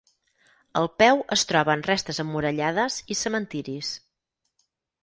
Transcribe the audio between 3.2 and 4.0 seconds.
cementiris.